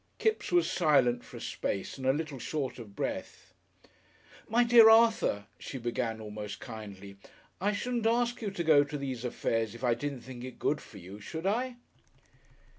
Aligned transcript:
Kipps 0.17 0.51
was 0.51 0.67
silent 0.67 1.23
for 1.23 1.37
a 1.37 1.41
space 1.41 1.95
and 1.95 2.07
a 2.07 2.11
little 2.11 2.39
short 2.39 2.79
of 2.79 2.95
breath. 2.95 3.53
"My 4.49 4.63
dear 4.63 4.89
Arthur," 4.89 5.45
she 5.59 5.77
began, 5.77 6.19
almost 6.19 6.59
kindly, 6.59 7.17
"I 7.61 7.73
shouldn't 7.73 8.07
ask 8.07 8.41
you 8.41 8.49
to 8.49 8.63
go 8.63 8.83
to 8.83 8.97
these 8.97 9.23
affairs 9.23 9.75
if 9.75 9.83
I 9.83 9.93
didn't 9.93 10.21
think 10.21 10.43
it 10.43 10.57
good 10.57 10.81
for 10.81 10.97
you, 10.97 11.19
should 11.19 11.45
I?" 11.45 11.75